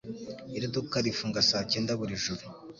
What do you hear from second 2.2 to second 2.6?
joro.